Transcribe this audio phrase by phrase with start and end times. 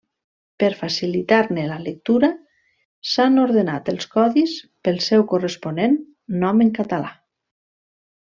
[0.61, 2.29] Per facilitar-ne la lectura
[3.11, 4.55] s'han ordenat els codis
[4.87, 6.01] pel seu corresponent
[6.47, 7.13] nom en català.